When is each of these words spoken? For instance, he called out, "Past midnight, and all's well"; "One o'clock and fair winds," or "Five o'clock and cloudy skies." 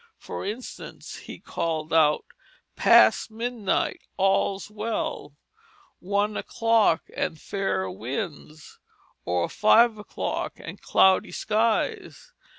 For 0.17 0.43
instance, 0.43 1.15
he 1.17 1.37
called 1.37 1.93
out, 1.93 2.25
"Past 2.75 3.29
midnight, 3.29 3.99
and 4.01 4.09
all's 4.17 4.71
well"; 4.71 5.35
"One 5.99 6.35
o'clock 6.35 7.03
and 7.15 7.39
fair 7.39 7.87
winds," 7.87 8.79
or 9.25 9.47
"Five 9.47 9.99
o'clock 9.99 10.53
and 10.57 10.81
cloudy 10.81 11.31
skies." 11.31 12.33